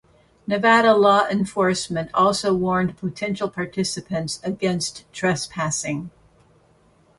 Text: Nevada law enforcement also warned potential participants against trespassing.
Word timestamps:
Nevada 0.47 0.95
law 0.95 1.27
enforcement 1.27 2.09
also 2.15 2.55
warned 2.55 2.97
potential 2.97 3.47
participants 3.47 4.39
against 4.43 5.05
trespassing. 5.13 6.09